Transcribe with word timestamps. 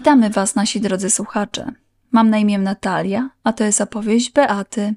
Witamy 0.00 0.30
Was, 0.30 0.54
nasi 0.54 0.80
drodzy 0.80 1.10
słuchacze. 1.10 1.72
Mam 2.10 2.30
na 2.30 2.38
imię 2.38 2.58
Natalia, 2.58 3.30
a 3.44 3.52
to 3.52 3.64
jest 3.64 3.80
opowieść 3.80 4.32
Beaty. 4.32 4.94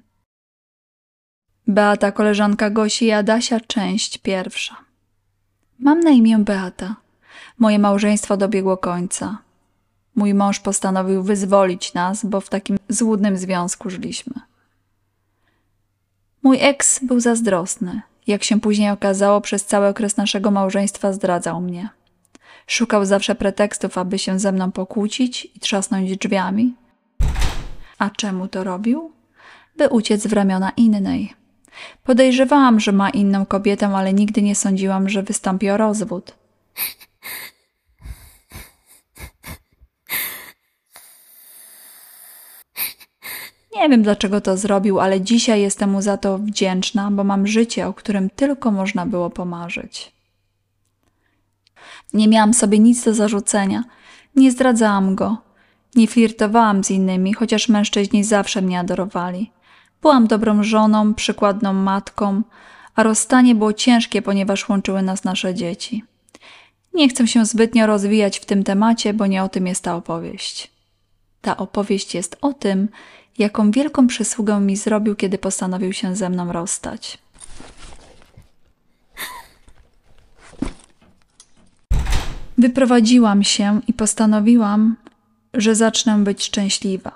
Beata, 1.67 2.11
koleżanka 2.11 2.69
Gosi 2.69 3.05
i 3.05 3.11
Adasia, 3.11 3.59
część 3.59 4.18
pierwsza. 4.18 4.75
Mam 5.79 6.00
na 6.00 6.09
imię 6.09 6.37
Beata. 6.37 6.95
Moje 7.57 7.79
małżeństwo 7.79 8.37
dobiegło 8.37 8.77
końca. 8.77 9.37
Mój 10.15 10.33
mąż 10.33 10.59
postanowił 10.59 11.23
wyzwolić 11.23 11.93
nas, 11.93 12.25
bo 12.25 12.41
w 12.41 12.49
takim 12.49 12.77
złudnym 12.89 13.38
związku 13.38 13.89
żyliśmy. 13.89 14.33
Mój 16.43 16.57
eks 16.61 16.99
był 17.04 17.20
zazdrosny. 17.20 18.01
Jak 18.27 18.43
się 18.43 18.59
później 18.59 18.89
okazało, 18.89 19.42
przez 19.42 19.65
cały 19.65 19.87
okres 19.87 20.17
naszego 20.17 20.51
małżeństwa 20.51 21.14
zdradzał 21.14 21.61
mnie. 21.61 21.89
Szukał 22.67 23.05
zawsze 23.05 23.35
pretekstów, 23.35 23.97
aby 23.97 24.19
się 24.19 24.39
ze 24.39 24.51
mną 24.51 24.71
pokłócić 24.71 25.47
i 25.55 25.59
trzasnąć 25.59 26.17
drzwiami. 26.17 26.75
A 27.97 28.09
czemu 28.09 28.47
to 28.47 28.63
robił? 28.63 29.11
By 29.77 29.89
uciec 29.89 30.27
w 30.27 30.33
ramiona 30.33 30.71
innej. 30.77 31.33
Podejrzewałam, 32.03 32.80
że 32.80 32.91
ma 32.91 33.09
inną 33.09 33.45
kobietę, 33.45 33.88
ale 33.88 34.13
nigdy 34.13 34.41
nie 34.41 34.55
sądziłam, 34.55 35.09
że 35.09 35.23
wystąpi 35.23 35.69
o 35.69 35.77
rozwód. 35.77 36.36
Nie 43.75 43.89
wiem 43.89 44.03
dlaczego 44.03 44.41
to 44.41 44.58
zrobił, 44.58 45.00
ale 45.00 45.22
dzisiaj 45.22 45.61
jestem 45.61 45.89
mu 45.89 46.02
za 46.02 46.17
to 46.17 46.38
wdzięczna, 46.38 47.11
bo 47.11 47.23
mam 47.23 47.47
życie, 47.47 47.88
o 47.88 47.94
którym 47.94 48.30
tylko 48.30 48.72
można 48.72 49.05
było 49.05 49.30
pomarzyć. 49.30 50.12
Nie 52.14 52.28
miałam 52.28 52.53
sobie 52.53 52.80
nic 52.80 53.06
do 53.06 53.14
zarzucenia. 53.14 53.84
Nie 54.36 54.52
zdradzałam 54.52 55.16
go. 55.16 55.38
Nie 55.95 56.08
flirtowałam 56.08 56.84
z 56.84 56.92
innymi, 56.92 57.34
chociaż 57.34 57.70
mężczyźni 57.70 58.23
zawsze 58.23 58.62
mnie 58.62 58.80
adorowali. 58.80 59.52
Byłam 60.02 60.28
dobrą 60.28 60.64
żoną, 60.64 61.14
przykładną 61.14 61.73
matką, 61.73 62.42
a 62.95 63.04
rozstanie 63.04 63.56
było 63.56 63.73
ciężkie, 63.73 64.22
ponieważ 64.22 64.70
łączyły 64.70 65.02
nas 65.02 65.23
nasze 65.23 65.54
dzieci. 65.54 66.04
Nie 66.94 67.09
chcę 67.09 67.28
się 67.28 67.45
zbytnio 67.45 67.88
rozwijać 67.88 68.39
w 68.39 68.45
tym 68.45 68.64
temacie, 68.64 69.14
bo 69.14 69.28
nie 69.28 69.44
o 69.44 69.50
tym 69.50 69.67
jest 69.67 69.84
ta 69.84 69.95
opowieść. 69.95 70.72
Ta 71.42 71.58
opowieść 71.58 72.16
jest 72.16 72.38
o 72.42 72.54
tym, 72.54 72.89
jaką 73.38 73.72
wielką 73.72 74.08
przysługę 74.08 74.59
mi 74.59 74.76
zrobił, 74.76 75.16
kiedy 75.16 75.38
postanowił 75.38 75.94
się 75.94 76.16
ze 76.16 76.30
mną 76.30 76.52
rozstać. 76.52 77.23
Wyprowadziłam 82.64 83.44
się 83.44 83.81
i 83.88 83.94
postanowiłam, 83.94 84.95
że 85.53 85.75
zacznę 85.75 86.17
być 86.17 86.44
szczęśliwa. 86.44 87.11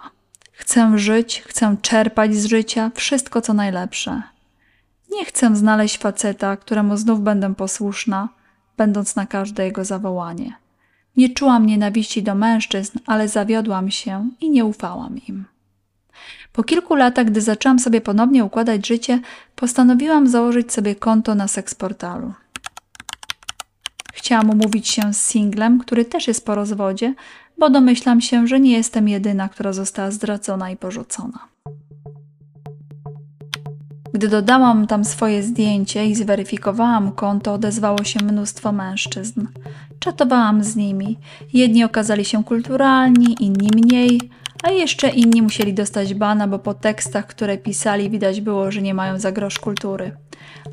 Chcę 0.52 0.98
żyć, 0.98 1.44
chcę 1.46 1.76
czerpać 1.82 2.36
z 2.36 2.46
życia 2.46 2.92
wszystko 2.96 3.42
co 3.42 3.54
najlepsze. 3.54 4.22
Nie 5.12 5.26
chcę 5.26 5.56
znaleźć 5.56 5.98
faceta, 5.98 6.58
któremu 6.58 6.98
znów 6.98 7.22
będę 7.22 7.56
posłuszna, 7.56 8.30
będąc 8.78 9.16
na 9.16 9.26
każde 9.26 9.66
jego 9.66 9.86
zawołanie. 9.86 10.54
Nie 11.18 11.30
czułam 11.30 11.66
nienawiści 11.66 12.24
do 12.24 12.36
mężczyzn, 12.36 13.00
ale 13.06 13.28
zawiodłam 13.28 13.92
się 13.92 14.30
i 14.42 14.50
nie 14.50 14.66
ufałam 14.66 15.18
im. 15.28 15.46
Po 16.54 16.64
kilku 16.64 16.96
latach, 16.96 17.26
gdy 17.26 17.42
zaczęłam 17.42 17.80
sobie 17.80 18.02
ponownie 18.02 18.46
układać 18.46 18.88
życie, 18.88 19.20
postanowiłam 19.56 20.28
założyć 20.28 20.74
sobie 20.74 20.96
konto 20.96 21.36
na 21.36 21.48
seksportalu. 21.48 22.34
Chciałam 24.28 24.50
umówić 24.50 24.88
się 24.88 25.14
z 25.14 25.22
singlem, 25.22 25.80
który 25.80 26.06
też 26.06 26.28
jest 26.28 26.46
po 26.46 26.56
rozwodzie, 26.56 27.14
bo 27.58 27.70
domyślam 27.70 28.22
się, 28.22 28.48
że 28.48 28.60
nie 28.60 28.72
jestem 28.72 29.10
jedyna, 29.10 29.50
która 29.50 29.74
została 29.74 30.12
zdradzona 30.12 30.70
i 30.70 30.78
porzucona. 30.78 31.40
Gdy 34.14 34.28
dodałam 34.28 34.88
tam 34.88 35.06
swoje 35.06 35.44
zdjęcie 35.44 36.06
i 36.06 36.16
zweryfikowałam 36.16 37.12
konto, 37.12 37.54
odezwało 37.54 38.04
się 38.04 38.20
mnóstwo 38.24 38.72
mężczyzn. 38.72 39.48
Czatowałam 40.00 40.64
z 40.64 40.76
nimi. 40.76 41.18
Jedni 41.54 41.84
okazali 41.84 42.26
się 42.26 42.44
kulturalni, 42.44 43.36
inni 43.40 43.70
mniej, 43.76 44.22
a 44.64 44.72
jeszcze 44.72 45.10
inni 45.10 45.42
musieli 45.42 45.74
dostać 45.74 46.14
bana, 46.14 46.48
bo 46.48 46.60
po 46.60 46.74
tekstach, 46.74 47.28
które 47.28 47.58
pisali, 47.58 48.10
widać 48.10 48.42
było, 48.42 48.72
że 48.72 48.82
nie 48.82 48.94
mają 48.94 49.20
za 49.20 49.32
grosz 49.32 49.60
kultury. 49.60 50.18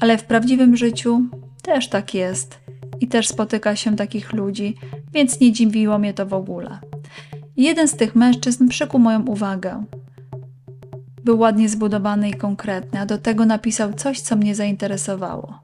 Ale 0.00 0.18
w 0.18 0.24
prawdziwym 0.24 0.76
życiu 0.76 1.22
też 1.62 1.88
tak 1.88 2.14
jest 2.14 2.63
i 3.04 3.08
też 3.08 3.28
spotyka 3.28 3.76
się 3.76 3.96
takich 3.96 4.32
ludzi, 4.32 4.76
więc 5.12 5.40
nie 5.40 5.52
dziwiło 5.52 5.98
mnie 5.98 6.14
to 6.14 6.26
w 6.26 6.34
ogóle. 6.34 6.78
Jeden 7.56 7.88
z 7.88 7.96
tych 7.96 8.14
mężczyzn 8.14 8.68
przykuł 8.68 9.00
moją 9.00 9.26
uwagę. 9.26 9.84
Był 11.24 11.38
ładnie 11.38 11.68
zbudowany 11.68 12.28
i 12.28 12.34
konkretny, 12.34 13.00
a 13.00 13.06
do 13.06 13.18
tego 13.18 13.46
napisał 13.46 13.92
coś, 13.92 14.20
co 14.20 14.36
mnie 14.36 14.54
zainteresowało. 14.54 15.58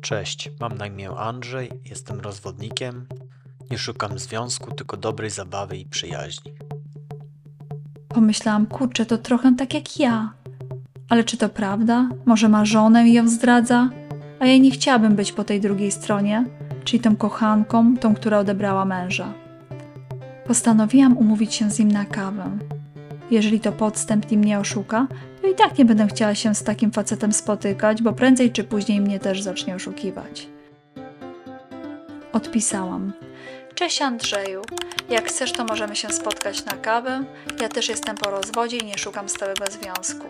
Cześć, 0.00 0.50
mam 0.60 0.78
na 0.78 0.86
imię 0.86 1.10
Andrzej, 1.10 1.70
jestem 1.84 2.20
rozwodnikiem. 2.20 3.06
Nie 3.70 3.78
szukam 3.78 4.18
związku, 4.18 4.74
tylko 4.74 4.96
dobrej 4.96 5.30
zabawy 5.30 5.76
i 5.76 5.86
przyjaźni. 5.86 6.52
Pomyślałam, 8.08 8.66
kurczę, 8.66 9.06
to 9.06 9.18
trochę 9.18 9.54
tak 9.58 9.74
jak 9.74 10.00
ja. 10.00 10.32
Ale 11.08 11.24
czy 11.24 11.36
to 11.36 11.48
prawda? 11.48 12.08
Może 12.26 12.48
ma 12.48 12.64
żonę 12.64 13.08
i 13.08 13.12
ją 13.12 13.28
zdradza? 13.28 13.90
A 14.40 14.46
ja 14.46 14.58
nie 14.58 14.70
chciałabym 14.70 15.16
być 15.16 15.32
po 15.32 15.44
tej 15.44 15.60
drugiej 15.60 15.90
stronie, 15.90 16.44
czyli 16.84 17.02
tą 17.02 17.16
kochanką, 17.16 17.96
tą, 17.96 18.14
która 18.14 18.38
odebrała 18.38 18.84
męża. 18.84 19.32
Postanowiłam 20.46 21.18
umówić 21.18 21.54
się 21.54 21.70
z 21.70 21.78
nim 21.78 21.92
na 21.92 22.04
kawę. 22.04 22.50
Jeżeli 23.30 23.60
to 23.60 23.72
podstęp 23.72 24.30
mnie 24.30 24.58
oszuka, 24.58 25.06
to 25.42 25.48
i 25.48 25.54
tak 25.54 25.78
nie 25.78 25.84
będę 25.84 26.06
chciała 26.06 26.34
się 26.34 26.54
z 26.54 26.62
takim 26.62 26.92
facetem 26.92 27.32
spotykać, 27.32 28.02
bo 28.02 28.12
prędzej 28.12 28.52
czy 28.52 28.64
później 28.64 29.00
mnie 29.00 29.20
też 29.20 29.42
zacznie 29.42 29.74
oszukiwać. 29.74 30.48
Odpisałam. 32.32 33.12
Cześć 33.74 34.02
Andrzeju. 34.02 34.62
Jak 35.10 35.28
chcesz, 35.28 35.52
to 35.52 35.64
możemy 35.64 35.96
się 35.96 36.08
spotkać 36.08 36.64
na 36.64 36.72
kawę. 36.72 37.24
Ja 37.60 37.68
też 37.68 37.88
jestem 37.88 38.16
po 38.16 38.30
rozwodzie 38.30 38.76
i 38.76 38.84
nie 38.84 38.98
szukam 38.98 39.28
stałego 39.28 39.64
związku. 39.70 40.26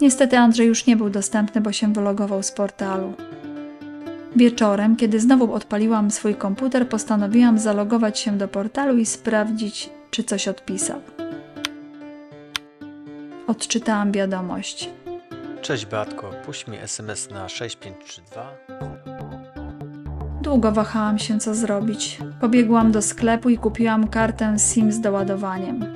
Niestety 0.00 0.38
Andrzej 0.38 0.66
już 0.66 0.86
nie 0.86 0.96
był 0.96 1.10
dostępny, 1.10 1.60
bo 1.60 1.72
się 1.72 1.92
wylogował 1.92 2.42
z 2.42 2.52
portalu. 2.52 3.14
Wieczorem, 4.42 4.96
kiedy 4.96 5.20
znowu 5.20 5.52
odpaliłam 5.52 6.10
swój 6.10 6.34
komputer, 6.34 6.88
postanowiłam 6.88 7.58
zalogować 7.58 8.18
się 8.18 8.38
do 8.38 8.48
portalu 8.48 8.98
i 8.98 9.06
sprawdzić, 9.06 9.90
czy 10.10 10.24
coś 10.24 10.48
odpisał. 10.48 11.00
Odczytałam 13.46 14.12
wiadomość. 14.12 14.90
Cześć 15.60 15.86
Beatko, 15.86 16.30
puść 16.46 16.66
mi 16.66 16.76
SMS 16.76 17.30
na 17.30 17.48
6532. 17.48 18.52
Długo 20.42 20.72
wahałam 20.72 21.18
się, 21.18 21.38
co 21.38 21.54
zrobić. 21.54 22.18
Pobiegłam 22.40 22.92
do 22.92 23.02
sklepu 23.02 23.48
i 23.48 23.58
kupiłam 23.58 24.08
kartę 24.08 24.56
SIM 24.58 24.92
z 24.92 25.00
doładowaniem. 25.00 25.94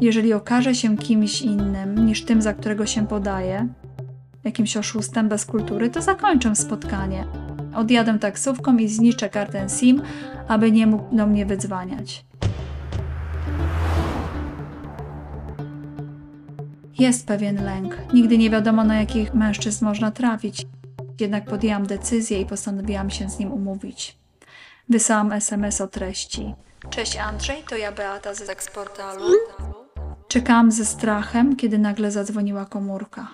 Jeżeli 0.00 0.32
okaże 0.32 0.74
się 0.74 0.96
kimś 0.96 1.42
innym 1.42 2.06
niż 2.06 2.24
tym, 2.24 2.42
za 2.42 2.54
którego 2.54 2.86
się 2.86 3.06
podaje, 3.06 3.68
jakimś 4.44 4.76
oszustem 4.76 5.28
bez 5.28 5.44
kultury, 5.44 5.90
to 5.90 6.02
zakończę 6.02 6.56
spotkanie. 6.56 7.26
Odjadę 7.74 8.18
taksówką 8.18 8.76
i 8.76 8.88
zniszczę 8.88 9.28
kartę 9.28 9.68
SIM, 9.68 10.02
aby 10.48 10.72
nie 10.72 10.86
mógł 10.86 11.16
do 11.16 11.26
mnie 11.26 11.46
wydzwaniać. 11.46 12.24
Jest 16.98 17.26
pewien 17.26 17.64
lęk. 17.64 17.96
Nigdy 18.12 18.38
nie 18.38 18.50
wiadomo, 18.50 18.84
na 18.84 19.00
jakich 19.00 19.34
mężczyzn 19.34 19.84
można 19.84 20.10
trafić. 20.10 20.66
Jednak 21.20 21.44
podjęłam 21.44 21.86
decyzję 21.86 22.40
i 22.40 22.46
postanowiłam 22.46 23.10
się 23.10 23.30
z 23.30 23.38
nim 23.38 23.52
umówić. 23.52 24.18
Wysłałam 24.88 25.32
SMS 25.32 25.80
o 25.80 25.88
treści. 25.88 26.54
Cześć 26.90 27.16
Andrzej, 27.16 27.62
to 27.68 27.76
ja 27.76 27.92
Beata 27.92 28.34
z 28.34 28.48
eksportalu. 28.48 29.24
Czekałam 30.28 30.72
ze 30.72 30.84
strachem, 30.84 31.56
kiedy 31.56 31.78
nagle 31.78 32.10
zadzwoniła 32.10 32.64
komórka. 32.64 33.28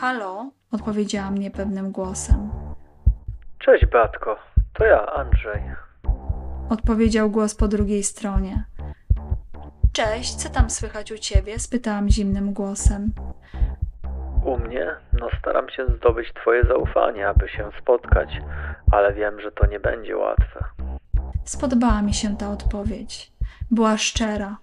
Halo? 0.00 0.50
Odpowiedziała 0.72 1.30
mnie 1.30 1.50
pewnym 1.50 1.92
głosem. 1.92 2.50
Cześć 3.58 3.86
Beatko, 3.86 4.36
to 4.72 4.84
ja, 4.84 5.06
Andrzej. 5.06 5.62
Odpowiedział 6.70 7.30
głos 7.30 7.54
po 7.54 7.68
drugiej 7.68 8.02
stronie. 8.02 8.64
Cześć, 9.92 10.34
co 10.34 10.48
tam 10.48 10.70
słychać 10.70 11.12
u 11.12 11.18
ciebie? 11.18 11.58
spytałam 11.58 12.08
zimnym 12.08 12.52
głosem. 12.52 13.12
U 14.44 14.58
mnie? 14.58 14.86
No 15.12 15.28
staram 15.38 15.70
się 15.70 15.86
zdobyć 15.86 16.32
twoje 16.32 16.64
zaufanie, 16.64 17.28
aby 17.28 17.48
się 17.48 17.70
spotkać, 17.82 18.28
ale 18.92 19.12
wiem, 19.12 19.40
że 19.40 19.52
to 19.52 19.66
nie 19.66 19.80
będzie 19.80 20.16
łatwe. 20.16 20.64
Spodobała 21.44 22.02
mi 22.02 22.14
się 22.14 22.36
ta 22.36 22.50
odpowiedź. 22.50 23.32
Była 23.70 23.96
szczera. 23.96 24.56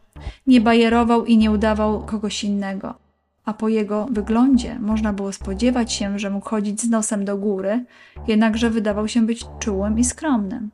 Nie 0.48 0.62
bajerował 0.62 1.26
i 1.26 1.38
nie 1.38 1.52
udawał 1.52 2.06
kogoś 2.06 2.44
innego. 2.44 3.07
A 3.48 3.54
po 3.54 3.68
jego 3.68 4.06
wyglądzie 4.12 4.80
można 4.80 5.14
było 5.14 5.32
spodziewać 5.32 5.94
się, 5.94 6.20
że 6.20 6.30
mógł 6.30 6.50
chodzić 6.50 6.82
z 6.82 6.90
nosem 6.90 7.26
do 7.26 7.38
góry, 7.38 7.86
jednakże 8.28 8.70
wydawał 8.70 9.08
się 9.08 9.22
być 9.22 9.46
czułym 9.60 10.00
i 10.00 10.04
skromnym. 10.04 10.70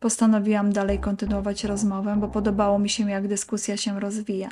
Postanowiłam 0.00 0.72
dalej 0.72 0.98
kontynuować 0.98 1.64
rozmowę, 1.64 2.16
bo 2.18 2.28
podobało 2.28 2.78
mi 2.78 2.88
się, 2.88 3.10
jak 3.10 3.28
dyskusja 3.28 3.76
się 3.76 4.00
rozwija. 4.00 4.48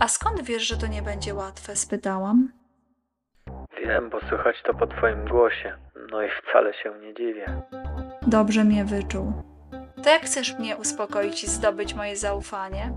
A 0.00 0.08
skąd 0.08 0.42
wiesz, 0.42 0.68
że 0.68 0.76
to 0.76 0.86
nie 0.86 1.02
będzie 1.02 1.34
łatwe? 1.34 1.76
spytałam. 1.76 2.52
Wiem, 3.84 4.10
bo 4.10 4.20
słychać 4.28 4.56
to 4.66 4.74
po 4.74 4.86
twoim 4.86 5.24
głosie. 5.24 5.72
No 6.10 6.22
i 6.22 6.28
wcale 6.42 6.74
się 6.74 6.92
nie 7.02 7.14
dziwię. 7.14 7.62
Dobrze 8.26 8.64
mnie 8.64 8.84
wyczuł. 8.84 9.32
To 10.04 10.10
jak 10.10 10.22
chcesz 10.22 10.58
mnie 10.58 10.76
uspokoić 10.76 11.44
i 11.44 11.46
zdobyć 11.46 11.94
moje 11.94 12.16
zaufanie? 12.16 12.92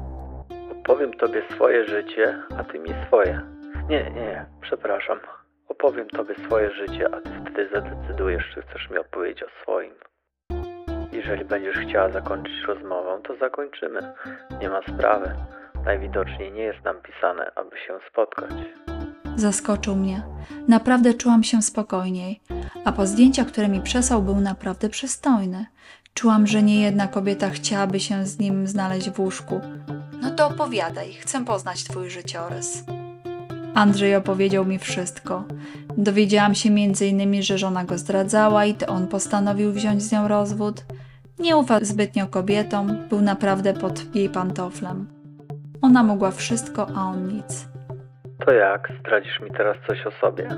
Opowiem 0.72 1.14
tobie 1.14 1.44
swoje 1.56 1.86
życie, 1.86 2.44
a 2.58 2.64
ty 2.64 2.80
mi 2.80 2.90
swoje. 3.08 3.61
Nie, 3.92 4.12
nie, 4.12 4.46
przepraszam. 4.62 5.20
Opowiem 5.68 6.08
tobie 6.08 6.36
swoje 6.46 6.72
życie, 6.76 7.10
a 7.16 7.22
ty 7.22 7.30
wtedy 7.42 7.70
zadecydujesz, 7.74 8.44
czy 8.54 8.62
chcesz 8.62 8.90
mi 8.90 8.98
opowiedzieć 8.98 9.44
o 9.44 9.62
swoim. 9.62 9.94
Jeżeli 11.12 11.46
będziesz 11.46 11.76
chciała 11.76 12.10
zakończyć 12.10 12.54
rozmowę, 12.68 13.22
to 13.28 13.36
zakończymy. 13.36 14.14
Nie 14.62 14.70
ma 14.70 14.82
sprawy. 14.82 15.36
Najwidoczniej 15.86 16.52
nie 16.52 16.64
jest 16.64 16.84
nam 16.84 16.96
pisane, 17.02 17.52
aby 17.56 17.78
się 17.88 18.00
spotkać. 18.10 18.52
Zaskoczył 19.36 19.96
mnie. 19.96 20.22
Naprawdę 20.68 21.14
czułam 21.14 21.44
się 21.44 21.62
spokojniej, 21.62 22.42
a 22.86 22.92
po 22.92 23.06
zdjęciach, 23.06 23.48
które 23.48 23.68
mi 23.68 23.82
przesłał, 23.82 24.22
był 24.22 24.36
naprawdę 24.36 24.90
przystojny. 24.90 25.66
Czułam, 26.14 26.48
że 26.48 26.64
nie 26.64 26.82
jedna 26.82 27.08
kobieta 27.08 27.50
chciałaby 27.50 28.00
się 28.00 28.26
z 28.26 28.40
nim 28.40 28.68
znaleźć 28.68 29.10
w 29.10 29.20
łóżku. 29.20 29.62
No 30.22 30.32
to 30.32 30.48
opowiadaj, 30.48 31.14
chcę 31.14 31.46
poznać 31.46 31.84
twój 31.84 32.10
życiorys. 32.10 32.84
Andrzej 33.76 34.16
opowiedział 34.16 34.66
mi 34.66 34.80
wszystko. 34.80 35.44
Dowiedziałam 35.98 36.56
się 36.56 36.70
m.in., 36.70 37.44
że 37.44 37.58
żona 37.58 37.84
go 37.84 37.98
zdradzała 37.98 38.66
i 38.66 38.74
to 38.74 38.88
on 38.88 39.08
postanowił 39.08 39.72
wziąć 39.72 40.04
z 40.04 40.12
nią 40.12 40.28
rozwód. 40.28 40.86
Nie 41.40 41.58
ufa 41.58 41.80
zbytnio 41.82 42.28
kobietom, 42.28 42.98
był 43.10 43.22
naprawdę 43.22 43.74
pod 43.74 44.16
jej 44.16 44.30
pantoflem. 44.30 45.08
Ona 45.82 46.04
mogła 46.04 46.32
wszystko, 46.32 46.88
a 46.96 47.02
on 47.02 47.28
nic. 47.28 47.68
To 48.46 48.54
jak? 48.54 48.92
Zdradzisz 49.00 49.40
mi 49.40 49.52
teraz 49.52 49.78
coś 49.88 50.08
o 50.08 50.12
sobie? 50.12 50.50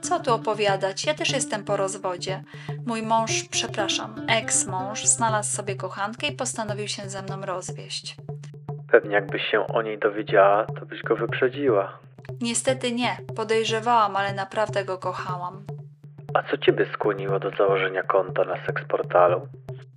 Co 0.00 0.20
tu 0.20 0.34
opowiadać? 0.34 1.04
Ja 1.04 1.14
też 1.14 1.32
jestem 1.32 1.64
po 1.64 1.76
rozwodzie. 1.76 2.42
Mój 2.86 3.02
mąż, 3.02 3.44
przepraszam, 3.50 4.14
ex-mąż, 4.28 5.06
znalazł 5.06 5.56
sobie 5.56 5.74
kochankę 5.76 6.26
i 6.26 6.36
postanowił 6.36 6.88
się 6.88 7.02
ze 7.08 7.22
mną 7.22 7.40
rozwieść. 7.46 8.16
Pewnie 8.92 9.14
jakbyś 9.14 9.42
się 9.50 9.66
o 9.66 9.82
niej 9.82 9.98
dowiedziała, 9.98 10.66
to 10.66 10.86
byś 10.86 11.02
go 11.02 11.16
wyprzedziła. 11.16 11.98
Niestety 12.40 12.92
nie, 12.92 13.16
podejrzewałam, 13.36 14.16
ale 14.16 14.32
naprawdę 14.32 14.84
go 14.84 14.98
kochałam. 14.98 15.64
A 16.34 16.42
co 16.42 16.58
ciebie 16.58 16.86
skłoniło 16.94 17.38
do 17.38 17.50
założenia 17.50 18.02
konta 18.02 18.44
na 18.44 18.66
seksportalu? 18.66 19.48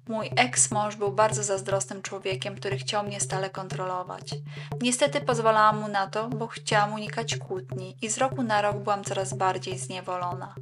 Mój 0.07 0.29
ex-mąż 0.35 0.95
był 0.95 1.11
bardzo 1.11 1.43
zazdrosnym 1.43 2.01
człowiekiem, 2.01 2.55
który 2.55 2.77
chciał 2.77 3.03
mnie 3.03 3.19
stale 3.19 3.49
kontrolować. 3.49 4.35
Niestety 4.81 5.21
pozwalałam 5.21 5.77
mu 5.81 5.87
na 5.87 6.07
to, 6.07 6.27
bo 6.27 6.47
chciałam 6.47 6.93
unikać 6.93 7.37
kłótni 7.37 7.97
i 8.01 8.09
z 8.09 8.17
roku 8.17 8.43
na 8.43 8.61
rok 8.61 8.77
byłam 8.77 9.03
coraz 9.03 9.37
bardziej 9.37 9.77
zniewolona. 9.77 10.55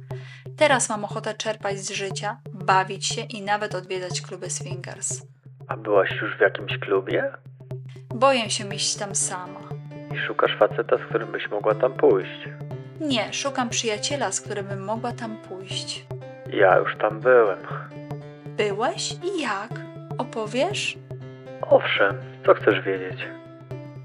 Teraz 0.56 0.88
mam 0.88 1.04
ochotę 1.04 1.34
czerpać 1.34 1.78
z 1.78 1.90
życia, 1.90 2.36
bawić 2.52 3.06
się 3.06 3.22
i 3.22 3.42
nawet 3.42 3.74
odwiedzać 3.74 4.20
kluby 4.20 4.50
swingers. 4.50 5.22
A 5.68 5.76
byłaś 5.76 6.10
już 6.22 6.36
w 6.36 6.40
jakimś 6.40 6.78
klubie? 6.78 7.32
Boję 8.14 8.50
się 8.50 8.74
iść 8.74 8.94
tam 8.94 9.14
sama. 9.14 9.71
I 10.14 10.18
szukasz 10.18 10.56
faceta, 10.58 10.96
z 10.98 11.00
którym 11.00 11.32
byś 11.32 11.50
mogła 11.50 11.74
tam 11.74 11.92
pójść? 11.92 12.48
Nie, 13.00 13.32
szukam 13.32 13.68
przyjaciela, 13.68 14.32
z 14.32 14.40
którym 14.40 14.66
bym 14.66 14.84
mogła 14.84 15.12
tam 15.12 15.36
pójść. 15.48 16.06
Ja 16.52 16.78
już 16.78 16.96
tam 16.96 17.20
byłem. 17.20 17.58
Byłeś 18.46 19.12
i 19.12 19.40
jak? 19.42 19.70
Opowiesz? 20.18 20.98
Owszem, 21.70 22.16
co 22.46 22.54
chcesz 22.54 22.80
wiedzieć? 22.80 23.18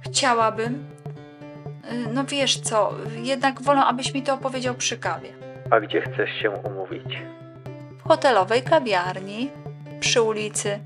Chciałabym. 0.01 0.73
Y, 1.91 2.13
No 2.13 2.23
wiesz 2.23 2.59
co, 2.59 2.93
jednak 3.23 3.61
wolę, 3.61 3.85
abyś 3.85 4.13
mi 4.13 4.23
to 4.23 4.33
opowiedział 4.33 4.75
przy 4.75 4.97
kawie. 4.97 5.29
A 5.71 5.79
gdzie 5.79 6.01
chcesz 6.01 6.29
się 6.41 6.49
umówić? 6.49 7.17
W 7.97 8.07
hotelowej 8.07 8.61
kawiarni, 8.61 9.51
przy 9.99 10.21
ulicy. 10.21 10.79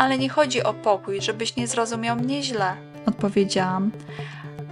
Ale 0.00 0.18
nie 0.18 0.28
chodzi 0.28 0.62
o 0.62 0.74
pokój, 0.74 1.20
żebyś 1.20 1.56
nie 1.56 1.66
zrozumiał 1.66 2.16
mnie 2.16 2.42
źle, 2.42 2.72
odpowiedziałam. 3.06 3.90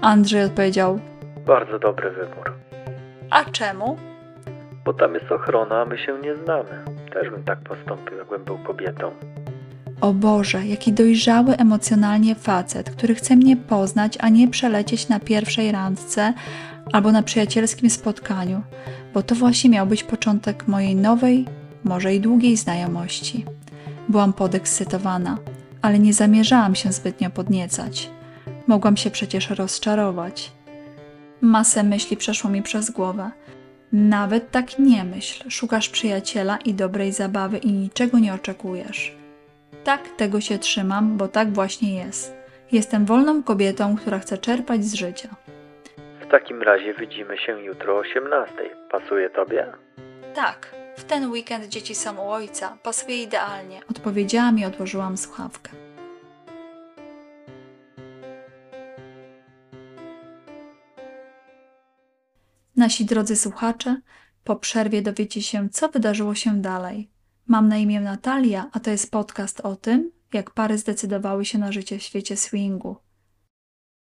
Andrzej 0.00 0.44
odpowiedział: 0.44 1.00
Bardzo 1.46 1.78
dobry 1.78 2.10
wybór. 2.10 2.52
A 3.30 3.44
czemu? 3.44 3.96
Bo 4.84 4.92
tam 4.92 5.14
jest 5.14 5.32
ochrona, 5.32 5.80
a 5.80 5.84
my 5.84 5.98
się 5.98 6.18
nie 6.18 6.36
znamy. 6.36 6.84
Też 7.12 7.30
bym 7.30 7.44
tak 7.44 7.58
postąpił, 7.58 8.18
jakbym 8.18 8.44
był 8.44 8.58
kobietą. 8.58 9.10
O 10.00 10.12
Boże, 10.12 10.66
jaki 10.66 10.92
dojrzały 10.92 11.56
emocjonalnie 11.56 12.34
facet, 12.34 12.90
który 12.90 13.14
chce 13.14 13.36
mnie 13.36 13.56
poznać, 13.56 14.18
a 14.20 14.28
nie 14.28 14.48
przelecieć 14.48 15.08
na 15.08 15.20
pierwszej 15.20 15.72
randce 15.72 16.34
albo 16.92 17.12
na 17.12 17.22
przyjacielskim 17.22 17.90
spotkaniu, 17.90 18.62
bo 19.14 19.22
to 19.22 19.34
właśnie 19.34 19.70
miał 19.70 19.86
być 19.86 20.04
początek 20.04 20.68
mojej 20.68 20.96
nowej, 20.96 21.44
może 21.84 22.14
i 22.14 22.20
długiej 22.20 22.56
znajomości. 22.56 23.44
Byłam 24.08 24.32
podekscytowana, 24.32 25.38
ale 25.82 25.98
nie 25.98 26.12
zamierzałam 26.12 26.74
się 26.74 26.92
zbytnio 26.92 27.30
podniecać. 27.30 28.10
Mogłam 28.66 28.96
się 28.96 29.10
przecież 29.10 29.50
rozczarować. 29.50 30.52
Masę 31.40 31.82
myśli 31.82 32.16
przeszło 32.16 32.50
mi 32.50 32.62
przez 32.62 32.90
głowę. 32.90 33.30
Nawet 33.92 34.50
tak 34.50 34.78
nie 34.78 35.04
myśl. 35.04 35.50
Szukasz 35.50 35.88
przyjaciela 35.88 36.58
i 36.64 36.74
dobrej 36.74 37.12
zabawy 37.12 37.58
i 37.58 37.72
niczego 37.72 38.18
nie 38.18 38.34
oczekujesz. 38.34 39.16
Tak, 39.84 40.08
tego 40.16 40.40
się 40.40 40.58
trzymam, 40.58 41.16
bo 41.16 41.28
tak 41.28 41.52
właśnie 41.52 41.94
jest. 41.94 42.36
Jestem 42.72 43.04
wolną 43.04 43.42
kobietą, 43.42 43.96
która 43.96 44.18
chce 44.18 44.38
czerpać 44.38 44.84
z 44.84 44.94
życia. 44.94 45.28
W 46.20 46.30
takim 46.30 46.62
razie 46.62 46.94
widzimy 46.94 47.38
się 47.38 47.60
jutro 47.62 47.96
o 47.96 47.98
18. 47.98 48.54
Pasuje 48.90 49.30
tobie? 49.30 49.66
Tak, 50.34 50.77
w 50.98 51.04
ten 51.04 51.30
weekend 51.30 51.68
dzieci 51.68 51.94
są 51.94 52.16
u 52.16 52.30
ojca, 52.30 52.78
pasuje 52.82 53.22
idealnie. 53.22 53.80
Odpowiedziałam 53.90 54.58
i 54.58 54.64
odłożyłam 54.64 55.16
słuchawkę. 55.16 55.70
Nasi 62.76 63.04
drodzy 63.04 63.36
słuchacze, 63.36 64.00
po 64.44 64.56
przerwie 64.56 65.02
dowiecie 65.02 65.42
się, 65.42 65.68
co 65.68 65.88
wydarzyło 65.88 66.34
się 66.34 66.60
dalej. 66.62 67.10
Mam 67.46 67.68
na 67.68 67.76
imię 67.76 68.00
Natalia, 68.00 68.70
a 68.72 68.80
to 68.80 68.90
jest 68.90 69.10
podcast 69.10 69.60
o 69.60 69.76
tym, 69.76 70.10
jak 70.32 70.50
pary 70.50 70.78
zdecydowały 70.78 71.44
się 71.44 71.58
na 71.58 71.72
życie 71.72 71.98
w 71.98 72.02
świecie 72.02 72.36
swingu. 72.36 72.96